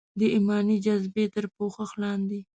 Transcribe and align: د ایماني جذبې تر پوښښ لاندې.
د 0.19 0.21
ایماني 0.35 0.77
جذبې 0.85 1.25
تر 1.33 1.45
پوښښ 1.55 1.91
لاندې. 2.03 2.39